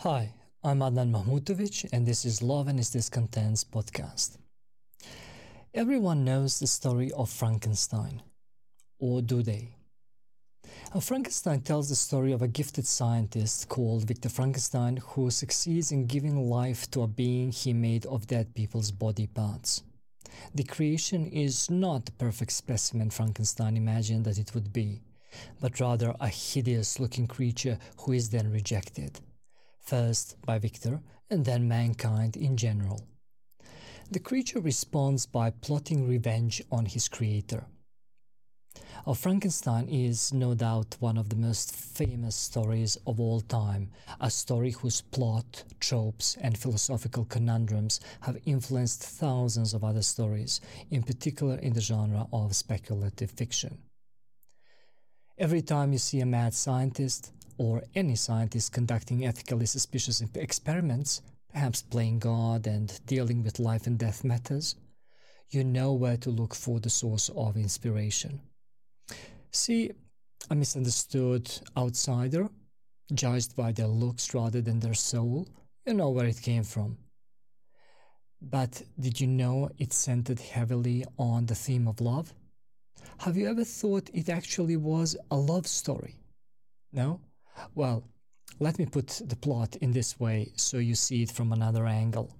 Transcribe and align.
Hi, 0.00 0.34
I'm 0.62 0.80
Adnan 0.80 1.10
Mahmutovic, 1.10 1.88
and 1.90 2.04
this 2.04 2.26
is 2.26 2.42
Love 2.42 2.68
and 2.68 2.78
Its 2.78 2.90
Discontents 2.90 3.64
podcast. 3.64 4.36
Everyone 5.72 6.22
knows 6.22 6.60
the 6.60 6.66
story 6.66 7.10
of 7.12 7.30
Frankenstein, 7.30 8.22
or 8.98 9.22
do 9.22 9.42
they? 9.42 9.74
Now, 10.94 11.00
Frankenstein 11.00 11.62
tells 11.62 11.88
the 11.88 11.94
story 11.94 12.32
of 12.32 12.42
a 12.42 12.46
gifted 12.46 12.86
scientist 12.86 13.70
called 13.70 14.06
Victor 14.06 14.28
Frankenstein 14.28 14.98
who 14.98 15.30
succeeds 15.30 15.90
in 15.90 16.04
giving 16.04 16.50
life 16.50 16.90
to 16.90 17.00
a 17.00 17.08
being 17.08 17.50
he 17.50 17.72
made 17.72 18.04
of 18.04 18.26
dead 18.26 18.54
people's 18.54 18.90
body 18.90 19.26
parts. 19.26 19.82
The 20.54 20.64
creation 20.64 21.26
is 21.26 21.70
not 21.70 22.04
the 22.04 22.12
perfect 22.12 22.52
specimen 22.52 23.08
Frankenstein 23.08 23.78
imagined 23.78 24.26
that 24.26 24.38
it 24.38 24.54
would 24.54 24.74
be, 24.74 25.00
but 25.58 25.80
rather 25.80 26.14
a 26.20 26.28
hideous 26.28 27.00
looking 27.00 27.26
creature 27.26 27.78
who 28.00 28.12
is 28.12 28.28
then 28.28 28.52
rejected 28.52 29.20
first 29.86 30.36
by 30.44 30.58
Victor 30.58 31.00
and 31.30 31.44
then 31.44 31.68
mankind 31.68 32.36
in 32.36 32.56
general. 32.56 33.06
The 34.10 34.20
creature 34.20 34.60
responds 34.60 35.26
by 35.26 35.50
plotting 35.50 36.06
revenge 36.08 36.62
on 36.70 36.86
his 36.86 37.08
creator. 37.08 37.66
Our 39.06 39.14
Frankenstein 39.14 39.88
is 39.88 40.32
no 40.32 40.54
doubt 40.54 40.96
one 40.98 41.16
of 41.16 41.28
the 41.28 41.36
most 41.36 41.74
famous 41.74 42.34
stories 42.34 42.98
of 43.06 43.20
all 43.20 43.40
time, 43.40 43.90
a 44.20 44.30
story 44.30 44.72
whose 44.72 45.00
plot, 45.00 45.64
tropes, 45.80 46.36
and 46.40 46.58
philosophical 46.58 47.24
conundrums 47.24 48.00
have 48.20 48.38
influenced 48.44 49.02
thousands 49.02 49.74
of 49.74 49.84
other 49.84 50.02
stories, 50.02 50.60
in 50.90 51.02
particular 51.02 51.56
in 51.56 51.72
the 51.72 51.80
genre 51.80 52.26
of 52.32 52.56
speculative 52.56 53.30
fiction. 53.30 53.78
Every 55.38 55.62
time 55.62 55.92
you 55.92 55.98
see 55.98 56.20
a 56.20 56.26
mad 56.26 56.54
scientist, 56.54 57.32
or 57.58 57.82
any 57.94 58.16
scientist 58.16 58.72
conducting 58.72 59.24
ethically 59.24 59.66
suspicious 59.66 60.22
experiments, 60.34 61.22
perhaps 61.52 61.82
playing 61.82 62.18
God 62.18 62.66
and 62.66 63.00
dealing 63.06 63.42
with 63.42 63.58
life 63.58 63.86
and 63.86 63.98
death 63.98 64.24
matters, 64.24 64.76
you 65.50 65.64
know 65.64 65.92
where 65.92 66.16
to 66.18 66.30
look 66.30 66.54
for 66.54 66.80
the 66.80 66.90
source 66.90 67.30
of 67.36 67.56
inspiration. 67.56 68.40
See, 69.50 69.92
a 70.50 70.54
misunderstood 70.54 71.50
outsider, 71.76 72.48
judged 73.14 73.56
by 73.56 73.72
their 73.72 73.86
looks 73.86 74.34
rather 74.34 74.60
than 74.60 74.80
their 74.80 74.94
soul, 74.94 75.48
you 75.86 75.94
know 75.94 76.10
where 76.10 76.26
it 76.26 76.42
came 76.42 76.64
from. 76.64 76.98
But 78.42 78.82
did 79.00 79.20
you 79.20 79.26
know 79.26 79.70
it 79.78 79.92
centered 79.92 80.40
heavily 80.40 81.04
on 81.18 81.46
the 81.46 81.54
theme 81.54 81.88
of 81.88 82.00
love? 82.00 82.34
Have 83.18 83.36
you 83.36 83.48
ever 83.48 83.64
thought 83.64 84.10
it 84.12 84.28
actually 84.28 84.76
was 84.76 85.16
a 85.30 85.36
love 85.36 85.66
story? 85.66 86.16
No? 86.92 87.20
Well, 87.74 88.04
let 88.58 88.78
me 88.78 88.86
put 88.86 89.20
the 89.24 89.36
plot 89.36 89.76
in 89.76 89.92
this 89.92 90.18
way 90.18 90.52
so 90.56 90.78
you 90.78 90.94
see 90.94 91.22
it 91.22 91.30
from 91.30 91.52
another 91.52 91.86
angle. 91.86 92.34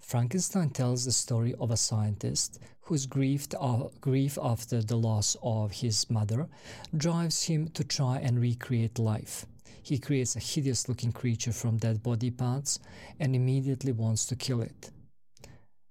Frankenstein 0.00 0.70
tells 0.70 1.04
the 1.04 1.12
story 1.12 1.54
of 1.58 1.70
a 1.70 1.76
scientist 1.76 2.60
whose 2.82 3.06
grief, 3.06 3.48
uh, 3.58 3.88
grief 4.00 4.38
after 4.40 4.80
the 4.80 4.96
loss 4.96 5.36
of 5.42 5.72
his 5.72 6.08
mother 6.08 6.48
drives 6.96 7.42
him 7.42 7.68
to 7.70 7.82
try 7.82 8.18
and 8.18 8.40
recreate 8.40 8.98
life. 8.98 9.44
He 9.82 9.98
creates 9.98 10.36
a 10.36 10.40
hideous 10.40 10.88
looking 10.88 11.12
creature 11.12 11.52
from 11.52 11.78
dead 11.78 12.02
body 12.02 12.30
parts 12.30 12.78
and 13.18 13.34
immediately 13.34 13.92
wants 13.92 14.24
to 14.26 14.36
kill 14.36 14.62
it. 14.62 14.90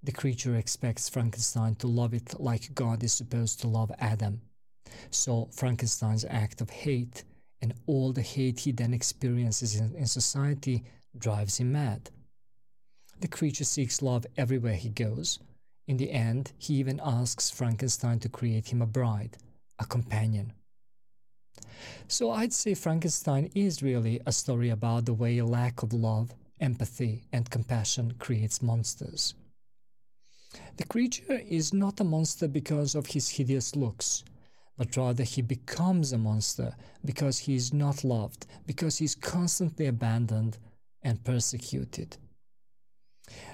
The 0.01 0.11
creature 0.11 0.55
expects 0.55 1.09
Frankenstein 1.09 1.75
to 1.75 1.87
love 1.87 2.13
it 2.13 2.39
like 2.39 2.73
God 2.73 3.03
is 3.03 3.13
supposed 3.13 3.59
to 3.61 3.67
love 3.67 3.91
Adam. 3.99 4.41
So 5.11 5.49
Frankenstein's 5.51 6.25
act 6.25 6.61
of 6.61 6.69
hate 6.69 7.23
and 7.65 7.73
all 7.87 8.13
the 8.13 8.21
hate 8.21 8.59
he 8.59 8.71
then 8.71 8.93
experiences 8.93 9.79
in, 9.79 9.95
in 9.95 10.05
society 10.05 10.83
drives 11.17 11.57
him 11.57 11.71
mad. 11.71 12.11
The 13.21 13.27
creature 13.27 13.63
seeks 13.63 14.03
love 14.03 14.27
everywhere 14.37 14.75
he 14.75 14.89
goes. 14.89 15.39
In 15.87 15.97
the 15.97 16.11
end, 16.11 16.51
he 16.59 16.75
even 16.75 17.01
asks 17.03 17.49
Frankenstein 17.49 18.19
to 18.19 18.29
create 18.29 18.71
him 18.71 18.83
a 18.83 18.85
bride, 18.85 19.37
a 19.79 19.85
companion. 19.87 20.53
So 22.07 22.29
I'd 22.29 22.53
say 22.53 22.75
Frankenstein 22.75 23.49
is 23.55 23.81
really 23.81 24.21
a 24.27 24.31
story 24.31 24.69
about 24.69 25.05
the 25.05 25.15
way 25.15 25.39
a 25.39 25.45
lack 25.45 25.81
of 25.81 25.91
love, 25.91 26.35
empathy, 26.59 27.23
and 27.33 27.49
compassion 27.49 28.13
creates 28.19 28.61
monsters. 28.61 29.33
The 30.77 30.85
creature 30.85 31.41
is 31.49 31.73
not 31.73 31.99
a 31.99 32.03
monster 32.03 32.47
because 32.47 32.93
of 32.93 33.07
his 33.07 33.29
hideous 33.29 33.75
looks 33.75 34.23
but 34.77 34.95
rather 34.97 35.23
he 35.23 35.41
becomes 35.41 36.11
a 36.11 36.17
monster 36.17 36.75
because 37.03 37.39
he 37.39 37.55
is 37.55 37.73
not 37.73 38.03
loved, 38.03 38.45
because 38.65 38.97
he 38.97 39.05
is 39.05 39.15
constantly 39.15 39.87
abandoned 39.87 40.57
and 41.01 41.23
persecuted. 41.23 42.17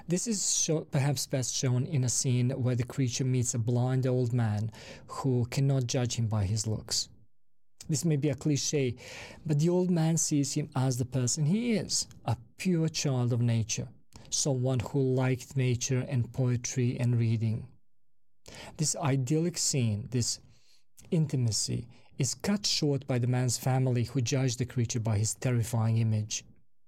This 0.06 0.26
is 0.26 0.54
show, 0.54 0.80
perhaps 0.80 1.26
best 1.26 1.54
shown 1.54 1.86
in 1.86 2.04
a 2.04 2.08
scene 2.08 2.50
where 2.50 2.74
the 2.74 2.84
creature 2.84 3.24
meets 3.24 3.54
a 3.54 3.58
blind 3.58 4.06
old 4.06 4.32
man 4.32 4.70
who 5.06 5.46
cannot 5.50 5.86
judge 5.86 6.16
him 6.16 6.26
by 6.26 6.44
his 6.44 6.66
looks. 6.66 7.08
This 7.88 8.04
may 8.04 8.16
be 8.16 8.28
a 8.28 8.34
cliche, 8.34 8.96
but 9.44 9.58
the 9.58 9.68
old 9.68 9.90
man 9.90 10.16
sees 10.16 10.54
him 10.54 10.68
as 10.76 10.96
the 10.96 11.04
person 11.04 11.46
he 11.46 11.72
is 11.72 12.06
a 12.24 12.36
pure 12.58 12.88
child 12.88 13.32
of 13.32 13.40
nature, 13.40 13.88
someone 14.30 14.80
who 14.80 15.14
liked 15.14 15.56
nature 15.56 16.06
and 16.08 16.32
poetry 16.32 16.96
and 17.00 17.18
reading. 17.18 17.66
This 18.76 18.94
idyllic 18.96 19.58
scene, 19.58 20.08
this 20.10 20.38
intimacy 21.12 21.86
is 22.18 22.34
cut 22.34 22.66
short 22.66 23.06
by 23.06 23.18
the 23.18 23.26
man's 23.26 23.58
family 23.58 24.04
who 24.04 24.20
judge 24.20 24.56
the 24.56 24.64
creature 24.64 25.00
by 25.00 25.18
his 25.18 25.34
terrifying 25.34 25.98
image. 25.98 26.44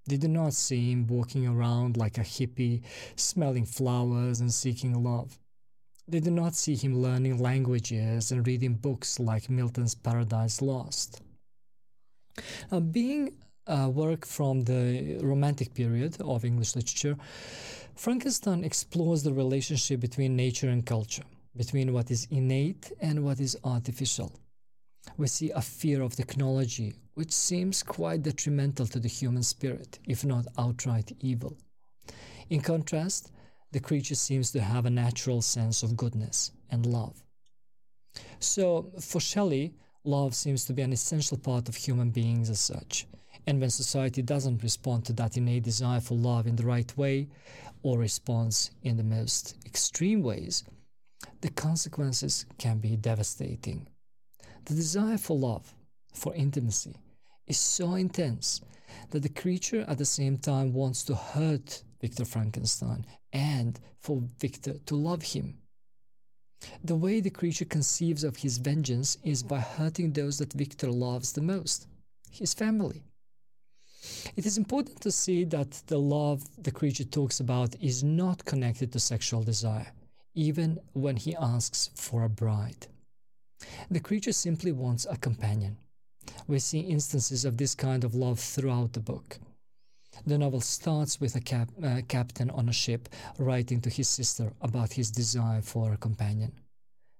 They 0.06 0.16
do 0.16 0.28
not 0.28 0.52
see 0.52 0.92
him 0.92 1.06
walking 1.06 1.46
around 1.46 1.96
like 1.96 2.18
a 2.18 2.22
hippie, 2.22 2.82
smelling 3.16 3.64
flowers 3.64 4.40
and 4.40 4.52
seeking 4.52 5.02
love. 5.02 5.38
They 6.06 6.20
do 6.20 6.30
not 6.30 6.54
see 6.54 6.76
him 6.76 7.00
learning 7.00 7.38
languages 7.38 8.30
and 8.30 8.46
reading 8.46 8.74
books 8.74 9.18
like 9.18 9.48
Milton's 9.48 9.94
Paradise 9.94 10.60
Lost. 10.60 11.22
Uh, 12.70 12.80
being 12.80 13.34
a 13.66 13.88
work 13.88 14.26
from 14.26 14.64
the 14.64 15.18
Romantic 15.22 15.72
period 15.72 16.20
of 16.20 16.44
English 16.44 16.76
literature, 16.76 17.16
Frankenstein 17.94 18.62
explores 18.64 19.22
the 19.22 19.32
relationship 19.32 20.00
between 20.00 20.36
nature 20.36 20.68
and 20.68 20.84
culture 20.84 21.24
between 21.56 21.92
what 21.92 22.10
is 22.10 22.26
innate 22.30 22.92
and 23.00 23.24
what 23.24 23.40
is 23.40 23.56
artificial. 23.64 24.32
We 25.16 25.26
see 25.26 25.50
a 25.50 25.60
fear 25.60 26.02
of 26.02 26.16
technology, 26.16 26.94
which 27.14 27.32
seems 27.32 27.82
quite 27.82 28.22
detrimental 28.22 28.86
to 28.86 28.98
the 28.98 29.08
human 29.08 29.42
spirit, 29.42 29.98
if 30.06 30.24
not 30.24 30.46
outright 30.58 31.12
evil. 31.20 31.56
In 32.50 32.60
contrast, 32.60 33.30
the 33.72 33.80
creature 33.80 34.14
seems 34.14 34.50
to 34.52 34.60
have 34.60 34.86
a 34.86 34.90
natural 34.90 35.42
sense 35.42 35.82
of 35.82 35.96
goodness 35.96 36.52
and 36.70 36.86
love. 36.86 37.22
So, 38.38 38.92
for 39.00 39.20
Shelley, 39.20 39.74
love 40.04 40.34
seems 40.34 40.64
to 40.66 40.72
be 40.72 40.82
an 40.82 40.92
essential 40.92 41.36
part 41.36 41.68
of 41.68 41.74
human 41.74 42.10
beings 42.10 42.50
as 42.50 42.60
such. 42.60 43.06
And 43.46 43.60
when 43.60 43.70
society 43.70 44.22
doesn't 44.22 44.62
respond 44.62 45.04
to 45.06 45.12
that 45.14 45.36
innate 45.36 45.64
desire 45.64 46.00
for 46.00 46.14
love 46.14 46.46
in 46.46 46.56
the 46.56 46.66
right 46.66 46.96
way, 46.96 47.28
or 47.82 47.98
responds 47.98 48.70
in 48.82 48.96
the 48.96 49.04
most 49.04 49.56
extreme 49.66 50.22
ways, 50.22 50.64
the 51.40 51.50
consequences 51.50 52.46
can 52.58 52.78
be 52.78 52.96
devastating. 52.96 53.86
The 54.64 54.74
desire 54.74 55.18
for 55.18 55.36
love, 55.36 55.74
for 56.14 56.34
intimacy, 56.34 56.96
is 57.46 57.58
so 57.58 57.94
intense 57.94 58.62
that 59.10 59.22
the 59.22 59.28
creature 59.28 59.84
at 59.88 59.98
the 59.98 60.04
same 60.04 60.38
time 60.38 60.72
wants 60.72 61.04
to 61.04 61.14
hurt 61.14 61.82
Victor 62.00 62.24
Frankenstein 62.24 63.04
and 63.32 63.78
for 63.98 64.22
Victor 64.38 64.74
to 64.86 64.94
love 64.94 65.22
him. 65.22 65.58
The 66.82 66.96
way 66.96 67.20
the 67.20 67.30
creature 67.30 67.66
conceives 67.66 68.24
of 68.24 68.36
his 68.36 68.58
vengeance 68.58 69.18
is 69.22 69.42
by 69.42 69.60
hurting 69.60 70.12
those 70.12 70.38
that 70.38 70.52
Victor 70.52 70.90
loves 70.90 71.32
the 71.32 71.42
most 71.42 71.86
his 72.30 72.54
family. 72.54 73.02
It 74.36 74.44
is 74.46 74.58
important 74.58 75.00
to 75.02 75.12
see 75.12 75.44
that 75.44 75.82
the 75.86 75.98
love 75.98 76.42
the 76.62 76.72
creature 76.72 77.04
talks 77.04 77.40
about 77.40 77.76
is 77.80 78.02
not 78.02 78.44
connected 78.44 78.92
to 78.92 78.98
sexual 78.98 79.42
desire 79.42 79.92
even 80.34 80.78
when 80.92 81.16
he 81.16 81.36
asks 81.36 81.90
for 81.94 82.22
a 82.22 82.28
bride. 82.28 82.86
The 83.90 84.00
creature 84.00 84.32
simply 84.32 84.72
wants 84.72 85.06
a 85.08 85.16
companion. 85.16 85.76
We 86.46 86.58
see 86.58 86.80
instances 86.80 87.44
of 87.44 87.56
this 87.56 87.74
kind 87.74 88.04
of 88.04 88.14
love 88.14 88.40
throughout 88.40 88.92
the 88.92 89.00
book. 89.00 89.38
The 90.26 90.38
novel 90.38 90.60
starts 90.60 91.20
with 91.20 91.34
a 91.34 91.40
cap 91.40 91.70
uh, 91.82 92.00
captain 92.08 92.50
on 92.50 92.68
a 92.68 92.72
ship 92.72 93.08
writing 93.38 93.80
to 93.82 93.90
his 93.90 94.08
sister 94.08 94.52
about 94.60 94.92
his 94.92 95.10
desire 95.10 95.60
for 95.60 95.92
a 95.92 95.96
companion. 95.96 96.52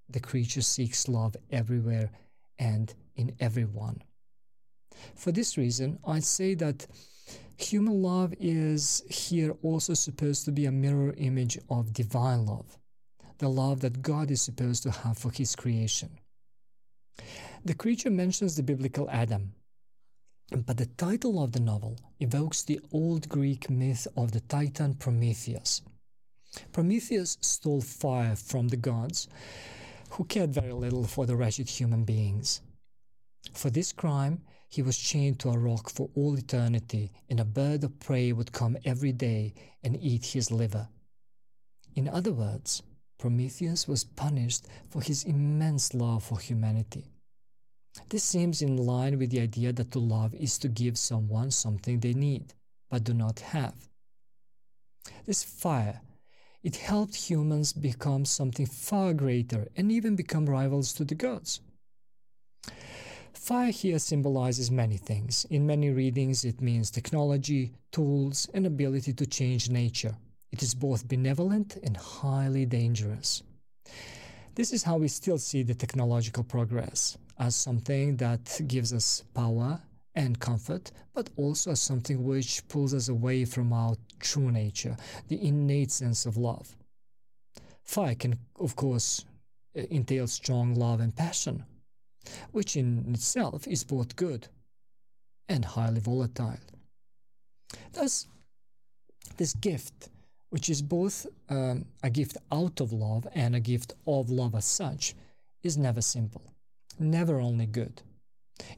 The 0.09 0.21
creature 0.21 0.63
seeks 0.63 1.09
love 1.09 1.37
everywhere 1.51 2.11
and 2.59 2.95
in 3.17 3.35
everyone. 3.41 4.03
For 5.17 5.33
this 5.33 5.57
reason, 5.57 5.99
I'd 6.07 6.25
say 6.25 6.55
that 6.55 6.87
human 7.57 8.03
love 8.03 8.35
is 8.39 9.03
here 9.09 9.55
also 9.63 9.95
supposed 9.95 10.45
to 10.45 10.53
be 10.53 10.67
a 10.67 10.73
mirror 10.73 11.15
image 11.17 11.59
of 11.69 11.93
divine 11.93 12.47
love 12.47 12.79
the 13.39 13.49
love 13.49 13.81
that 13.81 14.03
God 14.03 14.31
is 14.31 14.43
supposed 14.43 14.83
to 14.85 14.91
have 14.91 15.19
for 15.19 15.31
his 15.31 15.57
creation. 15.57 16.19
The 17.65 17.75
creature 17.75 18.11
mentions 18.11 18.57
the 18.57 18.63
biblical 18.63 19.09
Adam. 19.11 19.55
But 20.51 20.77
the 20.77 20.87
title 20.87 21.43
of 21.43 21.53
the 21.53 21.61
novel 21.61 21.99
evokes 22.21 22.63
the 22.63 22.81
old 22.93 23.29
Greek 23.29 23.71
myth 23.71 24.07
of 24.17 24.33
the 24.33 24.41
Titan 24.41 24.95
Prometheus. 24.95 25.83
Prometheus 26.73 27.39
stole 27.41 27.81
fire 27.81 28.37
from 28.37 28.69
the 28.69 28.77
gods, 28.77 29.27
who 30.11 30.25
cared 30.25 30.55
very 30.55 30.73
little 30.73 31.05
for 31.05 31.27
the 31.27 31.35
wretched 31.35 31.69
human 31.69 32.05
beings. 32.05 32.61
For 33.53 33.71
this 33.71 33.93
crime, 33.93 34.43
he 34.69 34.83
was 34.83 34.99
chained 34.99 35.41
to 35.41 35.51
a 35.51 35.59
rock 35.59 35.89
for 35.89 36.11
all 36.15 36.37
eternity, 36.37 37.13
and 37.29 37.41
a 37.41 37.45
bird 37.45 37.85
of 37.85 37.99
prey 37.99 38.33
would 38.33 38.53
come 38.53 38.77
every 38.85 39.13
day 39.13 39.55
and 39.83 39.97
eat 40.01 40.27
his 40.27 40.51
liver. 40.51 40.89
In 41.95 42.09
other 42.09 42.33
words, 42.33 42.83
Prometheus 43.25 43.89
was 43.89 44.05
punished 44.05 44.67
for 44.91 45.01
his 45.01 45.25
immense 45.25 45.95
love 45.95 46.25
for 46.25 46.39
humanity. 46.39 47.07
This 48.11 48.23
seems 48.23 48.61
in 48.61 48.77
line 48.77 49.19
with 49.19 49.31
the 49.31 49.41
idea 49.41 49.73
that 49.73 49.93
to 49.93 49.99
love 49.99 50.35
is 50.35 50.59
to 50.59 50.69
give 50.69 50.99
someone 50.99 51.51
something 51.51 52.01
they 52.01 52.13
need 52.13 52.53
but 52.91 53.03
do 53.03 53.15
not 53.15 53.41
have. 53.41 53.89
This 55.25 55.43
fire, 55.43 56.03
it 56.63 56.77
helped 56.77 57.15
humans 57.15 57.73
become 57.73 58.27
something 58.27 58.67
far 58.67 59.15
greater 59.15 59.69
and 59.75 59.91
even 59.91 60.17
become 60.17 60.45
rivals 60.45 60.93
to 60.93 61.05
the 61.07 61.15
gods. 61.15 61.63
Fire 63.33 63.71
here 63.71 64.01
symbolizes 64.01 64.71
many 64.71 64.99
things. 64.99 65.47
In 65.49 65.67
many 65.67 65.89
readings, 65.89 66.45
it 66.45 66.61
means 66.61 66.91
technology, 66.91 67.73
tools, 67.91 68.51
and 68.53 68.67
ability 68.67 69.15
to 69.15 69.25
change 69.25 69.71
nature. 69.71 70.15
It 70.55 70.63
is 70.63 70.73
both 70.73 71.09
benevolent 71.09 71.79
and 71.83 71.97
highly 71.97 72.65
dangerous. 72.65 73.43
This 74.55 74.73
is 74.73 74.85
how 74.85 74.99
we 74.99 75.09
still 75.09 75.37
see 75.37 75.65
the 75.65 75.75
technological 75.75 76.45
progress 76.45 77.19
as 77.41 77.57
something 77.57 78.19
that 78.19 78.61
gives 78.69 78.93
us 78.93 79.25
power 79.35 79.83
and 80.15 80.39
comfort, 80.39 80.93
but 81.13 81.29
also 81.37 81.73
as 81.73 81.81
something 81.81 82.23
which 82.23 82.63
pulls 82.69 82.95
us 82.95 83.09
away 83.09 83.45
from 83.45 83.73
our 83.73 83.97
true 84.21 84.53
nature, 84.53 84.97
the 85.27 85.45
innate 85.45 85.91
sense 85.91 86.25
of 86.25 86.37
love. 86.37 86.77
Fire 87.83 88.15
can, 88.15 88.39
of 88.61 88.77
course, 88.77 89.25
eh, 89.75 89.87
entail 89.91 90.29
strong 90.29 90.77
love 90.77 91.01
and 91.01 91.17
passion, 91.17 91.65
which 92.53 92.77
in 92.77 93.13
itself 93.13 93.67
is 93.67 93.83
both 93.83 94.15
good 94.15 94.47
and 95.49 95.65
highly 95.65 95.99
volatile. 95.99 96.61
Thus, 97.93 98.29
this 99.37 99.55
gift, 99.55 100.11
which 100.55 100.69
is 100.69 100.83
both 100.83 101.27
um, 101.49 101.85
a 102.05 102.09
gift 102.09 102.37
out 102.53 102.81
of 102.81 102.93
love 102.93 103.27
and 103.35 103.57
a 103.57 103.67
gift 103.73 103.93
of 104.07 104.31
love 104.31 104.55
as 104.55 104.65
such, 104.65 105.13
is 105.65 105.77
never 105.77 106.01
simple, 106.01 106.45
never 106.97 107.41
only 107.41 107.67
good. 107.67 108.01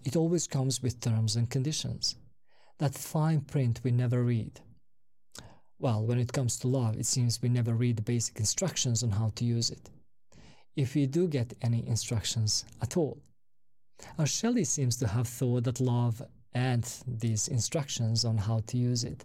It 0.03 0.17
always 0.17 0.47
comes 0.47 0.83
with 0.83 1.01
terms 1.01 1.37
and 1.37 1.51
conditions. 1.51 2.17
That 2.79 2.95
fine 2.95 3.43
print 3.43 3.83
we 3.85 3.91
never 3.91 4.23
read. 4.23 4.59
Well, 5.79 6.03
when 6.07 6.19
it 6.19 6.33
comes 6.33 6.59
to 6.61 6.69
love, 6.69 6.97
it 6.97 7.05
seems 7.05 7.43
we 7.43 7.51
never 7.51 7.75
read 7.75 7.97
the 7.97 8.03
basic 8.15 8.39
instructions 8.39 9.03
on 9.03 9.11
how 9.11 9.33
to 9.35 9.45
use 9.45 9.69
it. 9.69 9.91
If 10.77 10.95
we 10.95 11.05
do 11.05 11.29
get 11.29 11.53
any 11.61 11.87
instructions 11.87 12.65
at 12.81 12.97
all, 12.97 13.19
now, 14.19 14.25
Shelley 14.25 14.65
seems 14.65 14.97
to 14.97 15.09
have 15.09 15.29
thought 15.29 15.65
that 15.65 15.81
love 15.81 16.23
and 16.55 16.91
these 17.07 17.49
instructions 17.49 18.25
on 18.25 18.39
how 18.39 18.61
to 18.69 18.79
use 18.79 19.05
it 19.05 19.25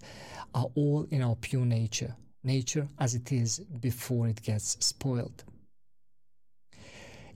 are 0.53 0.67
all 0.75 1.07
in 1.11 1.21
our 1.21 1.35
pure 1.35 1.65
nature, 1.65 2.13
nature 2.43 2.87
as 2.99 3.15
it 3.15 3.31
is 3.31 3.59
before 3.59 4.27
it 4.27 4.41
gets 4.41 4.77
spoiled. 4.83 5.43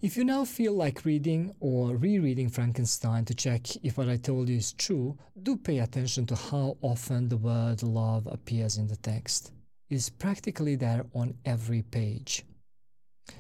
If 0.02 0.18
you 0.18 0.24
now 0.24 0.46
feel 0.46 0.74
like 0.74 1.06
reading 1.06 1.56
or 1.60 1.96
rereading 1.96 2.50
Frankenstein 2.50 3.26
to 3.26 3.34
check 3.34 3.76
if 3.84 3.98
what 3.98 4.10
I 4.10 4.18
told 4.18 4.50
you 4.50 4.58
is 4.58 4.74
true, 4.74 5.18
do 5.42 5.58
pay 5.58 5.80
attention 5.80 6.26
to 6.28 6.36
how 6.36 6.78
often 6.82 7.28
the 7.28 7.38
word 7.38 7.82
love 7.82 8.28
appears 8.28 8.78
in 8.78 8.88
the 8.88 8.98
text. 8.98 9.52
It 9.90 9.96
is 9.96 10.10
practically 10.10 10.76
there 10.76 11.06
on 11.14 11.34
every 11.46 11.82
page. 11.82 12.46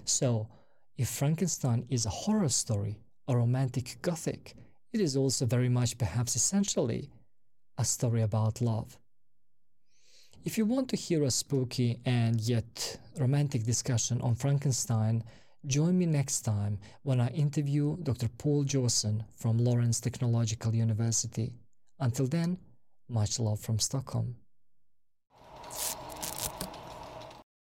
So, 0.05 0.47
if 0.97 1.09
Frankenstein 1.09 1.85
is 1.89 2.05
a 2.05 2.09
horror 2.09 2.49
story, 2.49 2.99
a 3.27 3.35
romantic 3.35 3.97
gothic, 4.01 4.55
it 4.93 5.01
is 5.01 5.17
also 5.17 5.45
very 5.45 5.69
much, 5.69 5.97
perhaps 5.97 6.35
essentially, 6.35 7.11
a 7.77 7.83
story 7.83 8.21
about 8.21 8.61
love. 8.61 8.97
If 10.45 10.59
you 10.59 10.65
want 10.67 10.89
to 10.89 10.95
hear 10.95 11.23
a 11.23 11.31
spooky 11.31 12.01
and 12.05 12.39
yet 12.39 12.99
romantic 13.17 13.63
discussion 13.63 14.21
on 14.21 14.35
Frankenstein, 14.35 15.23
join 15.65 15.97
me 15.97 16.05
next 16.05 16.41
time 16.41 16.77
when 17.01 17.19
I 17.19 17.29
interview 17.29 17.97
Dr. 18.03 18.29
Paul 18.37 18.63
Jawson 18.63 19.23
from 19.35 19.57
Lawrence 19.57 19.99
Technological 19.99 20.75
University. 20.75 21.55
Until 21.99 22.27
then, 22.27 22.59
much 23.09 23.39
love 23.39 23.59
from 23.59 23.79
Stockholm. 23.79 24.35